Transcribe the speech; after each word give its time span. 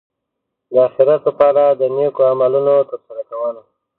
د 0.73 0.75
اخرت 0.87 1.21
لپاره 1.29 1.63
د 1.79 1.81
نېکو 1.95 2.21
عملونو 2.31 2.73
ترسره 2.89 3.21
کول. 3.31 3.55